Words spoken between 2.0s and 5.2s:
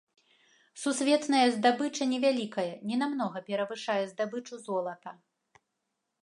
невялікая, ненамнога перавышае здабычу золата.